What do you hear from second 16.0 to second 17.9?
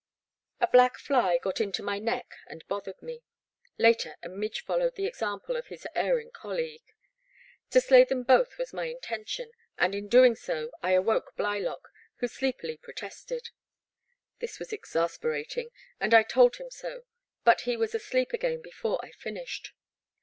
I told him so, but he